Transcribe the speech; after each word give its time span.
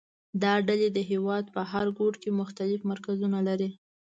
دا 0.43 0.53
ډلې 0.67 0.89
د 0.93 0.99
هېواد 1.11 1.45
په 1.55 1.61
هر 1.71 1.85
ګوټ 1.99 2.13
کې 2.21 2.37
مختلف 2.41 2.79
مرکزونه 2.91 3.39
لري 3.47 3.69